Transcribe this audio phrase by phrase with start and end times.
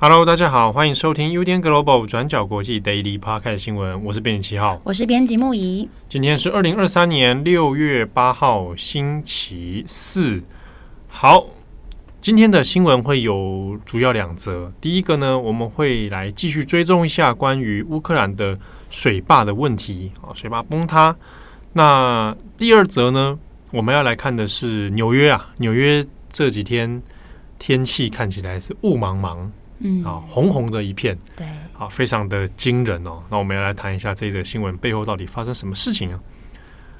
[0.00, 5.86] Hello，大家好，欢迎收听 UDN Global 转角国际 Daily Podcast 新闻，我是编辑七号，我是编辑木仪。
[6.08, 10.42] 今天是二零二三年六月八号，星期四。
[11.20, 11.48] 好，
[12.20, 14.72] 今天的新闻会有主要两则。
[14.80, 18.56] 第一个呢，我们会来继续追踪一下关于乌克兰的
[18.88, 21.16] 水坝的问题啊，水坝崩塌。
[21.72, 23.36] 那第二则呢，
[23.72, 27.02] 我们要来看的是纽约啊，纽约这几天
[27.58, 29.38] 天气看起来是雾茫茫，
[29.80, 31.44] 嗯啊，红红的一片，对，
[31.76, 33.20] 啊，非常的惊人哦。
[33.28, 36.20] 那我们要来谈一下这则新闻背后到底发生什么事情啊？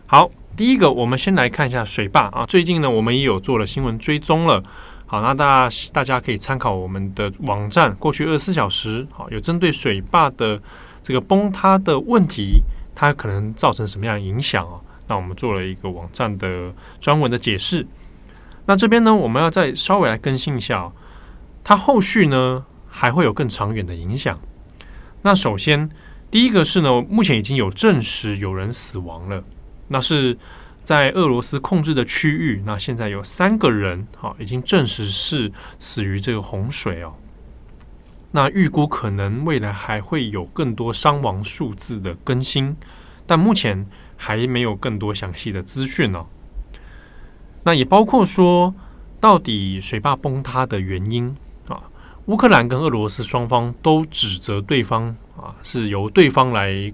[0.09, 0.31] 好。
[0.57, 2.45] 第一个，我们先来看一下水坝啊。
[2.45, 4.61] 最近呢，我们也有做了新闻追踪了。
[5.07, 10.61] 好，那大家大家可以参考我们的网站，过去二十四小时，好，有针对水坝的
[11.01, 12.61] 这个崩塌的问题，
[12.93, 14.81] 它可能造成什么样的影响啊？
[15.07, 17.87] 那我们做了一个网站的专文的解释。
[18.67, 20.91] 那这边呢，我们要再稍微来更新一下，
[21.63, 24.37] 它后续呢还会有更长远的影响。
[25.23, 25.89] 那首先，
[26.33, 29.45] 第一个是呢，目前已经有证实有人死亡了。
[29.89, 30.37] 那是
[30.85, 37.15] 在俄罗斯控制的区域，那现在有三个人，好，已经证实是死于这个洪水哦。
[38.31, 42.77] 那预估可能未来还会有更多伤亡数字的更新，
[43.27, 46.27] 但目前还没有更多详细的资讯哦。
[47.65, 48.75] 那也包括说，
[49.21, 51.35] 到底水坝崩塌的原因
[51.69, 51.83] 啊？
[52.27, 56.93] 乌克兰跟俄罗斯双方都指责对方啊，是由对方来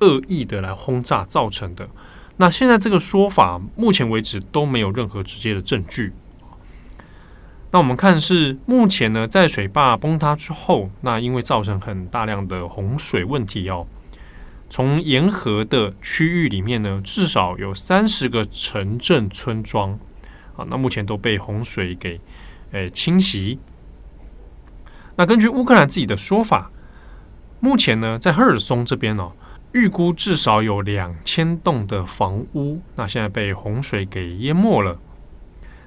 [0.00, 1.88] 恶意的来轰炸造成的。
[2.36, 6.12] 那现在这个说法，目前为止都没有任何直接的证据。
[7.70, 13.86] 那我们看是目前呢，在水坝崩塌之后，那因为造成很大量的洪水问题哦，
[14.68, 19.92] 从沿河的区域里面呢，至少有三十个城镇村庄
[20.56, 22.20] 啊，那目前都被洪水给
[22.72, 23.58] 诶侵袭。
[25.16, 26.70] 那根据乌克兰自己的说法，
[27.60, 29.30] 目前呢，在赫尔松这边哦。
[29.74, 34.96] 预估至少有两千栋的房屋，那现在被洪水给淹没了。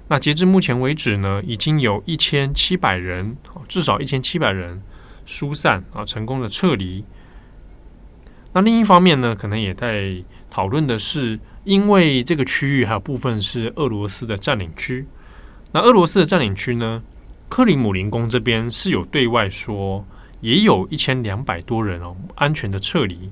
[0.09, 3.37] 那截至目前为止呢，已经有一千七百人，
[3.69, 4.81] 至少一千七百人
[5.25, 7.05] 疏散啊，成功的撤离。
[8.51, 15.07] 那另一方面呢，可能也在讨论的是，因为这个区域还有部分是俄罗斯的占领区。
[15.71, 17.01] 那俄罗斯的占领区呢，
[17.47, 20.05] 克里姆林宫这边是有对外说，
[20.41, 23.31] 也有一千两百多人哦，安全的撤离。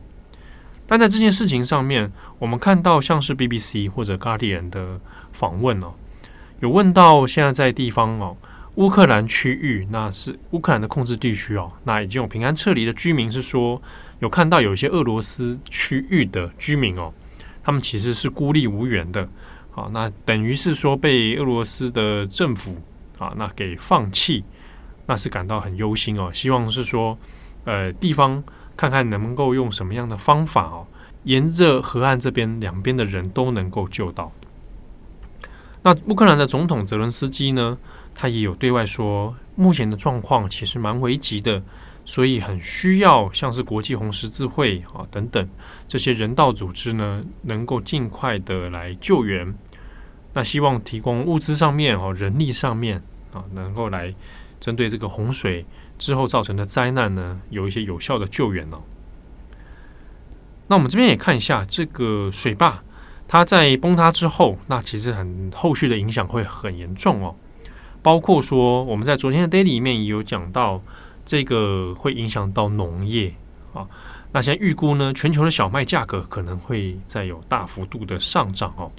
[0.88, 5.00] 但在这件事情上面，我们看到像是 BBC 或者 Guardian 的
[5.34, 5.94] 访问哦，
[6.60, 8.38] 有问到现在在地方哦，
[8.76, 13.82] 乌克兰区域，那是乌克兰的控制地区哦，那已经有平安撤离的居民是说，
[14.20, 17.12] 有看到有一些俄罗斯区域的居民哦，
[17.64, 19.28] 他们其实是孤立无援的，
[19.72, 22.78] 好，那等于是说被俄罗斯的政府
[23.18, 24.44] 啊，那给放弃，
[25.08, 27.18] 那是感到很忧心哦，希望是说，
[27.64, 28.44] 呃，地方。
[28.78, 30.88] 看看能够用什么样的方法哦，
[31.24, 34.32] 沿着河岸这边两边的人都能够救到。
[35.84, 37.78] 那乌克兰的总统泽伦斯基呢，
[38.14, 41.62] 他也有对外说，目前的状况其实蛮危急的，
[42.06, 45.48] 所以很需要像是国际红十字会啊等等
[45.88, 49.54] 这些人道组织呢，能够尽快的来救援。
[50.34, 54.14] 那希望提供物资上面哦，人力上面啊，能够来
[54.60, 55.66] 针对这个洪水。
[55.98, 58.82] 之后造成的灾难呢，有一些有效的救援哦。
[60.68, 62.82] 那我们这边也看一下这个水坝，
[63.28, 67.36] 它在崩塌之后，那其实很后续的影响会很严重哦。
[68.02, 70.82] 包括说我们在昨天的 daily 里面也有讲到，
[71.26, 73.34] 这个会影响到农业
[73.74, 73.88] 啊。
[74.32, 78.92] 那现在预估呢，全球的小麦价格可能会再有大幅度的上涨哦。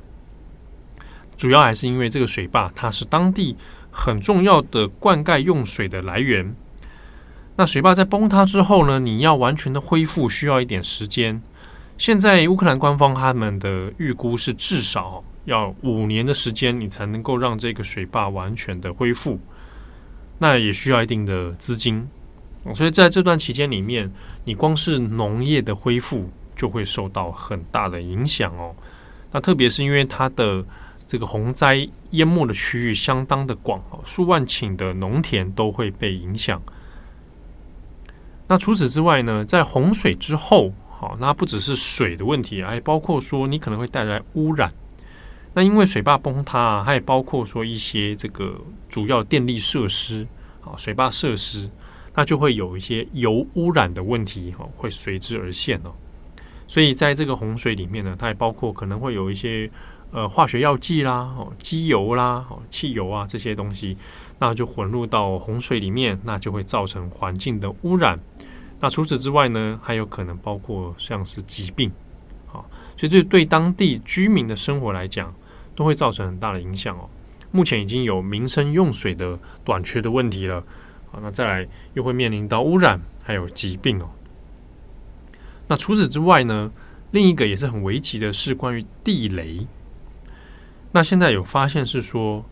[1.37, 3.55] 主要还是因为这个水坝，它是当地
[3.91, 6.55] 很重要的灌溉用水的来源。
[7.57, 11.41] 那水坝在崩塌之后呢，你要完全的恢复需要一点时间。
[11.97, 19.41] 现在乌克兰官方他们的预估是至少要五年的时间，你才能够让这个水坝完全的恢复。
[20.39, 22.07] 那也需要一定的资金，
[22.75, 24.13] 所以在这段期间里面，
[24.45, 28.77] 你光是农业的恢复就会受到很大的影响哦。
[29.33, 30.63] 那特别是因为它的
[31.07, 36.61] 这个洪灾淹没的区域相当的广，数万顷的农田都会被影响。
[38.49, 44.73] 那除此之外呢，在洪水之后，好，那不只是水的问题，还包括说你可能会带来污染。
[45.53, 50.27] 那因为水坝崩塌啊，它也包括说一些这个主要电力设施
[50.63, 51.69] 啊，水坝设施，
[52.15, 55.93] 那就会有一些油污染的问题哈，会随之而现哦。
[56.69, 59.71] 所以在这个洪水里面呢，它也包括可能会有一些
[60.11, 63.97] 呃化学药剂啦、哦机油啦、哦汽油啊这些东西，
[64.39, 68.19] 那就混入到洪水里面，那就会造成环境的污染。
[68.81, 71.91] 那除此之外呢，还有可能包括像是疾病，
[72.49, 72.61] 啊，
[72.97, 75.35] 所以这对当地居民的生活来讲，
[75.75, 77.09] 都会造成很大的影响哦。
[77.51, 80.63] 目前已经有民生用水的短缺的问题了，
[81.11, 84.11] 好，那再来又会面临到污染，还有疾病哦。
[85.69, 86.71] 那除此之外呢，
[87.13, 89.67] 另一个也是很危急的是关于地雷。
[90.93, 92.45] 那现在有发现是说，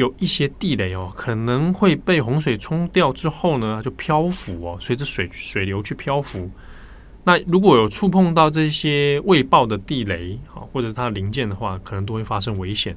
[0.00, 6.50] 有一些地雷哦，可能会被洪水冲掉之后呢，就漂浮哦，随着水水流去漂浮。
[7.22, 12.96] 那如果有触碰到这些未爆的地雷啊，或者是它的零件的话，可能都会发生危险。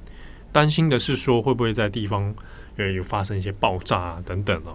[0.54, 2.34] 担心的是说，会不会在地方
[2.78, 4.74] 呃有发生一些爆炸啊等等哦。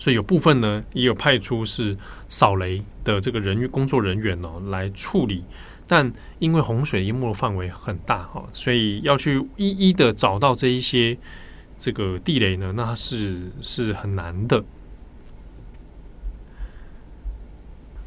[0.00, 1.96] 所以有部分呢，也有派出是
[2.28, 5.44] 扫雷的这个人员工作人员哦来处理，
[5.86, 11.16] 但因为洪水淹没的范围很大哈，所以要去一一的找到这一些
[11.78, 14.64] 这个地雷呢，那是是很难的。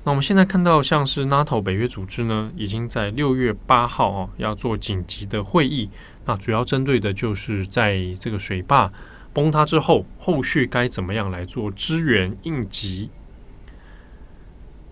[0.06, 5.90] 那我们现在看到，像是 NATO 北约组织呢，已经在六月八号啊要做紧急的会议，
[6.26, 8.92] 那主要针对的就是在这个水坝
[9.34, 13.10] 崩塌之后，后续该怎么样来做支援应急。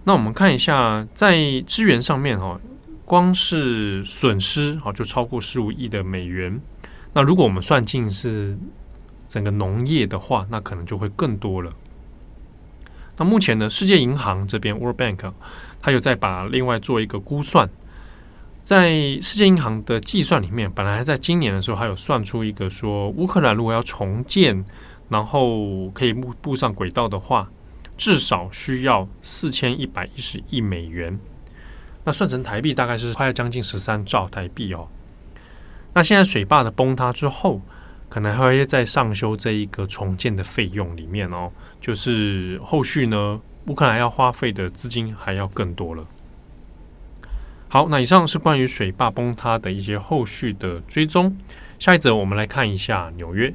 [0.03, 2.59] 那我们看一下，在支援上面哈，
[3.07, 6.59] 光是损失啊就超过十五亿的美元。
[7.13, 8.57] 那如果我们算进是
[9.29, 11.71] 整个农业的话，那可能就会更多了。
[13.15, 15.31] 那目前呢，世界银行这边 World Bank，
[15.81, 17.69] 它有在把另外做一个估算，
[18.61, 24.65] 在世界银行的计算里面，本来在今年的时候还有算出一个说，乌克兰如果要重建，
[25.07, 27.49] 然后可以步步上轨道的话，
[27.95, 31.17] 至少需要四千一百一十亿美元，
[32.07, 34.87] 那算成台币大概是快要将近十三兆台币哦。
[35.93, 37.59] 那现在水坝的崩塌之后，
[38.07, 41.51] 可能还会再上修这一个重建的费用里面哦。
[41.81, 46.05] 就是后续呢，乌克兰要花费的资金还要更多了。
[47.67, 51.35] 好，那以上是关于水坝崩塌的一些后续的追踪。
[51.77, 53.53] 下一则我们来看一下纽约。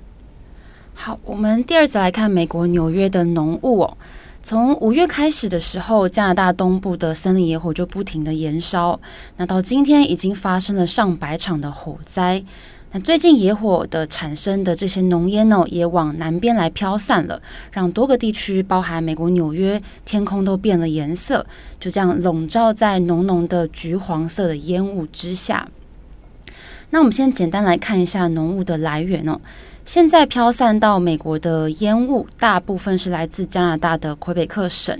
[0.92, 3.96] 好，我们第二则来看美国纽约的浓雾哦。
[4.44, 8.98] 从五月开始的时候，加拿大东部的森林野火就不停的延烧，
[9.36, 12.42] 那到今天已经发生了上百场的火灾。
[12.90, 17.40] 那最近野火的产生的这些浓烟呢，也往南边来飘散了，
[17.70, 21.46] 让多个地区，包含美国纽约，天空都变了颜色，
[21.78, 25.68] 就这样笼罩在浓浓的橘黄色的烟雾之下。
[26.92, 29.40] 那我们先简单来看一下浓雾的来源哦。
[29.82, 34.94] 现在飘散到美国的烟雾，大部分是来自加拿大的魁北克省。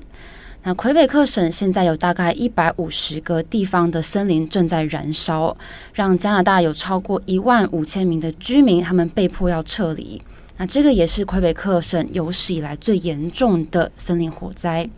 [0.63, 5.55] 那魁北克省现在有大概一百五十个地方的森林正在燃烧，
[5.93, 10.19] 让加拿大有超过一万五千名的居民，他们被迫要撤离。
[10.57, 14.89] 那这个也是魁北克省有史以来最严重的森林火灾。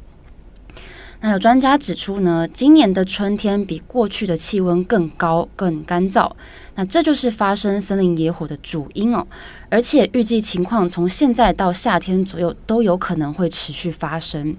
[1.24, 6.30] 那有专家指出呢，今年的春天比过去的气温更高、更干燥，
[6.74, 9.26] 那这就是发生森林野火的主因哦。
[9.70, 14.54] 而且预计情况从现在到夏天左右都有可能会持续发生。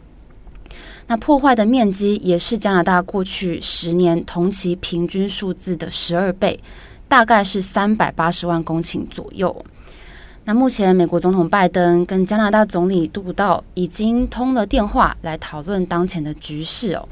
[1.06, 6.60] 那破坏的面积也是加拿大过去十年同期平均数字的十二倍，
[7.08, 9.64] 大概是三百八十万公顷左右。
[10.48, 17.04] 那目前美国总统拜登跟加拿大总理杜鲁道已经通了电话来讨论当前的局势哦。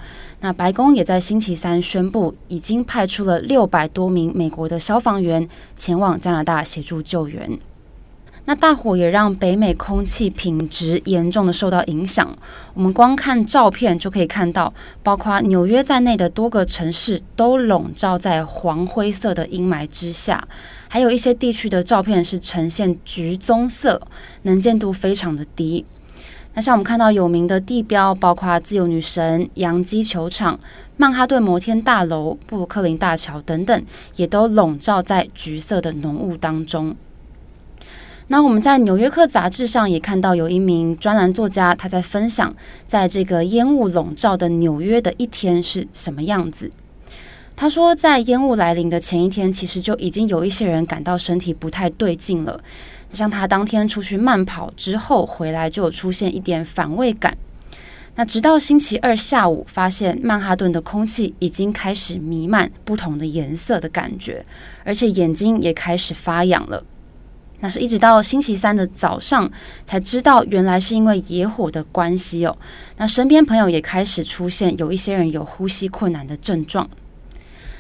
[0.42, 7.50] 那白宫也在星期三宣布，已经派出了六百多名美国的消防员前往加拿大协助救援。
[8.46, 12.30] 那大火也让北美空气品质严重的受到影响。
[12.74, 20.46] 我们光看照片就可以看到，包括纽约在内的多个城市都笼罩在黄灰色的阴霾之下，
[20.90, 24.02] 还有一些地区的照片是呈现橘棕色，
[24.42, 25.86] 能见度非常的低。
[26.56, 30.60] 那像我们看到有名的地标，包括自由女神、洋基球场、
[30.98, 33.84] 曼哈顿摩天大楼、布鲁克林大桥等等，
[34.18, 36.94] 也都笼罩在橘色的浓雾当中。
[38.34, 42.52] 那我们在《纽约客》杂志上也看到，有一名专栏作家，他在分享，
[42.88, 46.68] 在这个烟雾笼罩的纽约的一天是什么样子。
[47.56, 52.60] 他说，在烟雾来临的前一天，其实就已经有一些人感到身体不太对劲了。
[53.12, 57.38] 像他当天出去慢跑之后回来，就有出现一点反胃感。
[58.16, 64.44] 那直到星期二下午，发现曼哈顿的空气已经开始弥漫不同的颜色的感觉，
[64.84, 66.84] 而且眼睛也开始发痒了。
[67.64, 69.50] 那是一直到星期三的早上
[69.88, 72.58] 才知道，原来是因为野火的关系哦。
[72.98, 76.90] 那身边朋友也开始出现有一些人有呼吸困难的症状。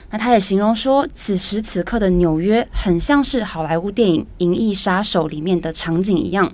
[0.10, 6.50] 那他也形容说，此时此刻的纽约很像是好莱坞电影《银翼杀手》里面的场景一样，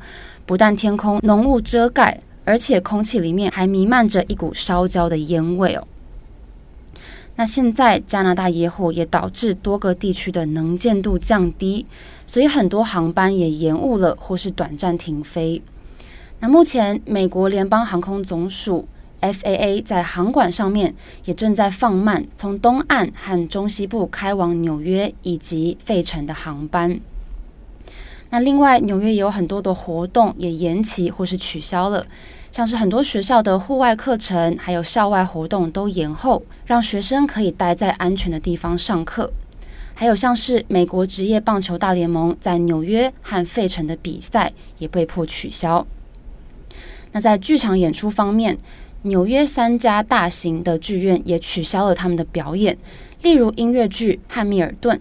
[0.47, 2.19] 不但天空浓雾遮盖。
[2.45, 5.87] 而且空气里面还弥漫着一股烧焦的烟味哦。
[7.35, 11.85] 那现在加拿大野火也导致多个地区的能见度降低，
[12.29, 15.59] 所以很多航班也延误了或是短暂停飞。
[16.39, 18.87] 那目前美国联邦航空总署
[19.19, 20.93] FAA 在航管上面
[21.25, 26.99] 也正在放慢从东岸和中西部开往纽约以及费城的航班。
[28.29, 32.05] 那另外纽约也有很多的活动也延期或是取消了。
[32.51, 39.31] 像是很多学校的户外课程，还有校外活动都延后，让学生可以待在安全的地方上课。
[39.99, 45.85] 还有像是美国职业棒球大联盟在纽约和费城的比赛也被迫取消。
[47.11, 48.57] 那在剧场演出方面，
[49.01, 52.77] 纽约三家大型的剧院也取消了他们的表演，
[53.23, 54.97] 例如音乐剧《汉密尔顿》。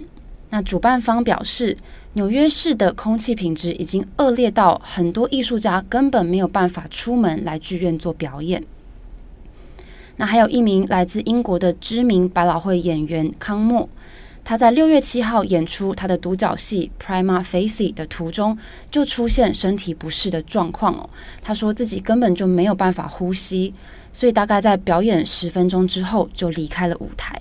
[0.50, 1.76] 那主办方表示，
[2.14, 8.64] 纽约市的空气品质已经恶劣到很多艺术家根本没有办法出门来剧院做表演。
[10.17, 13.88] 那还有一名来自英国的知名百老汇演员康莫，
[14.49, 18.57] 他在六月七号演出他的独角戏《Prima Facie》的途中
[18.90, 21.11] 就出现身体不适的状况哦。
[21.43, 23.75] 他说自己根本就没有办法呼吸，
[24.11, 27.38] 所以大概在表演十分钟之后就离开了舞台。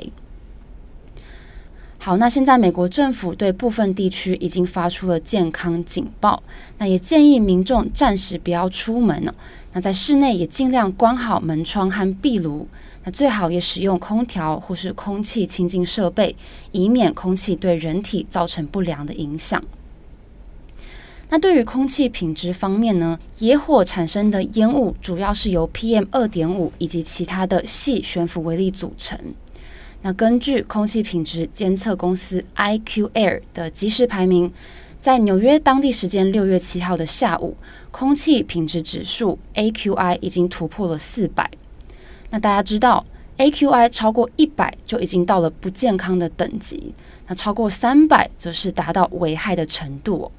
[1.98, 6.44] 好，那现在美国政府对部分地区已经发出了健康警报，
[6.78, 9.34] 那也建议民众暂时不要出门了。
[9.72, 12.68] 那在室内也尽量关好门窗和壁炉，
[13.12, 16.36] 最好也使用空调或是空气清净设备，
[16.72, 19.64] 以免空气对人体造成不良的影响。
[21.30, 29.20] 那对于空气品质方面呢，野火产生的烟雾主要是由 PM 二点五以及其他的细悬浮微粒组成。
[30.04, 34.54] 那根据空气品质监测公司 IQ Air 的即时排名，
[35.02, 37.58] 在纽约当地时间六月七号的下午，
[37.92, 41.50] 空气品质指数 AQI 已经突破了四百。
[42.30, 43.06] 那大家知道
[43.38, 46.94] ，AQI 超过一百就已经到了不健康的等级，
[47.28, 50.32] 那超过三百则是达到危害的程度。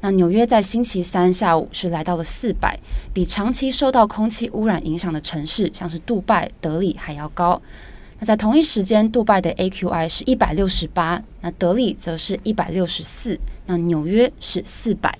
[0.00, 2.78] 那纽约在星期三下午是来到了四百，
[3.12, 7.60] 比长期受到空气污染影响的城市，像是杜拜、德里还要高。
[8.18, 15.18] 那在同一时间，杜拜的 AQI 是一百六十八，那德里则是一百六十四，那纽约是四百。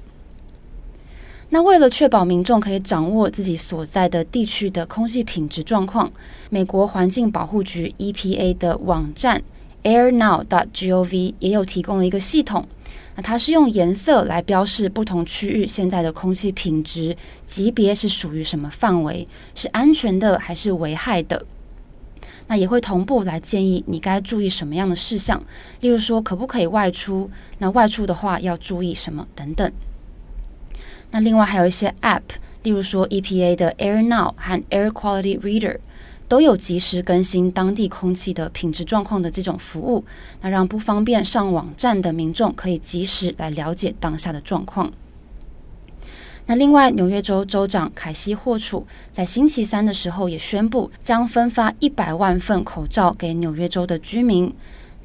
[1.51, 6.11] 那为了确保民众可以掌握自己所在的地区的空气品质状况，
[6.51, 9.41] 美国环境保护局 EPA 的网站
[9.85, 12.67] AirNow.gov 也有提供了一个系统，
[13.15, 21.47] 那它是用颜色来标示不同区域现在的空气品质级别是属于什么范围，是安全的还是危害的。
[22.47, 25.41] 那也会同步来建议你该注意什么样的事项，
[25.81, 29.71] 例如说可不可以外出，那外出的话要注意什么等等。
[31.15, 32.23] 那另外还有一些 App，
[32.65, 35.79] 例如说 EPA 的 Air Now 和 Air Quality Reader
[36.27, 40.05] 都有及时更新当地空气的品质状况的这种服务，
[40.41, 44.93] 那让不方便上网站的民众可以及时来了解当下的状况。
[46.47, 54.53] 那另外，纽约州州长凯西霍楚在星期三的时候也宣布，将分发一百万份口罩给纽约州的居民。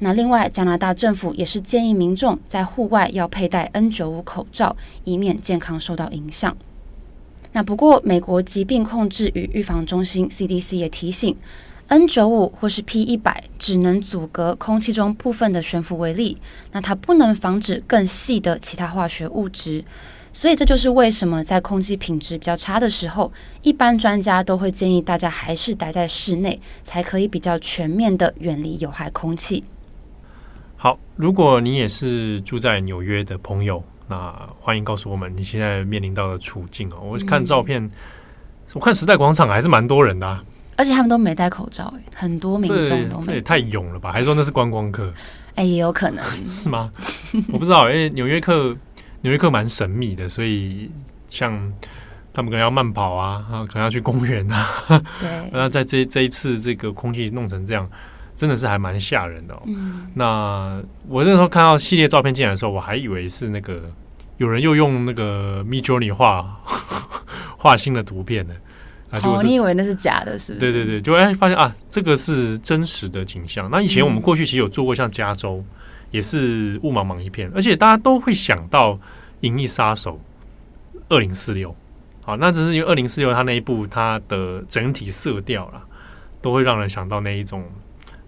[0.02, 6.56] 那另外，加拿大政府也是建议民众在户外要佩戴 N95 口罩，以免健康受到影响。
[7.52, 11.36] 那不过，美国疾病控制与预防中心 CDC 也提醒
[11.90, 16.38] ，N95 或是 P100 只能阻隔空气中部分的悬浮微粒，
[16.72, 19.84] 那它不能防止更细的其他化学物质。
[20.32, 23.30] 所以这就是为什么在空气品质比较差的时候，
[23.62, 29.64] 一般专家都会建议大家还是待在室内，才可以比较全面的远离有害空气。
[30.82, 36.96] 好，如果你也是住在纽约的朋友，那欢迎告诉我们你现在面临到的处境哦。
[37.02, 37.90] 我看照片，嗯、
[38.72, 40.42] 我看时代广场还是蛮多人的，啊，
[40.76, 43.26] 而且他们都没戴口罩，很多民众都没。
[43.26, 44.10] 这也太勇了吧？
[44.10, 45.12] 还是说那是观光客？
[45.54, 46.90] 哎，也有可能 是吗？
[47.52, 48.74] 我不知道，因为纽约客。
[49.22, 50.90] 纽约客蛮神秘的，所以
[51.28, 51.52] 像
[52.32, 54.66] 他们可能要慢跑啊，啊，可能要去公园啊。
[55.20, 55.28] 对。
[55.52, 57.86] 那在这这一次这个空气弄成这样，
[58.40, 59.60] 真的是还蛮吓人的哦。
[59.66, 60.06] 嗯。
[60.14, 63.82] 那我那时候看到系列照片进来的时候，我还以为是那个
[64.38, 66.58] 有人又用那个 Midjourney 画
[67.58, 68.54] 画新的图片呢。
[69.10, 70.60] 啊，就哦，你以为那是假的，是不是？
[70.60, 73.68] 对对对，就哎发现啊，这个是真实的景象。
[73.70, 75.64] 那以前我们过去其实有做过，像加州、嗯、
[76.12, 78.92] 也是雾茫茫一片，而且大家都会想到
[79.40, 80.18] 《银翼杀手
[81.10, 81.70] 二零四六》。
[82.24, 85.82] 好，那只是因为二零四六它那一部它的整体色调啦，
[86.40, 87.64] 都会让人想到那一种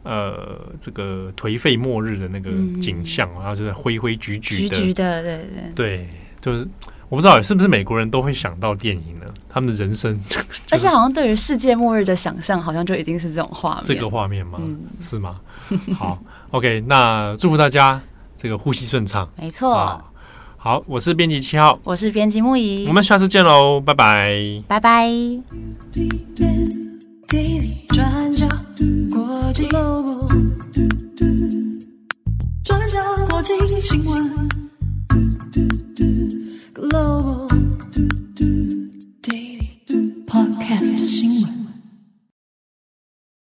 [0.03, 6.09] 呃这个颓废末日的那个景象，然后、嗯、就是灰灰橘橘的，橘橘的，对对对，
[6.41, 6.67] 就是
[7.09, 9.27] 我不知道是不是美国人都会想到电影呢？
[9.49, 14.59] 他们的人生，就是、而且好像对于世界末日的想象，好像就一定是这种画面，这个画面吗？
[14.63, 15.41] 嗯、是吗？
[15.95, 16.19] 好
[16.51, 18.01] ，OK，那祝福大家
[18.37, 20.03] 这个呼吸顺畅，没错。
[20.57, 25.11] 好，我是编辑七号，我是编辑木仪，我们下次见喽，拜拜，拜拜。
[29.53, 30.27] global
[32.65, 34.49] 转角国际新闻
[36.75, 37.49] Global
[39.23, 41.62] Daily Podcast 新闻